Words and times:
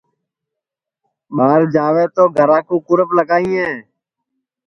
ٻار 1.35 1.61
جاوے 1.73 2.05
تو 2.15 2.23
گھرا 2.37 2.59
کُو 2.67 2.75
کُرپ 2.87 3.09
لگائیں 3.19 3.71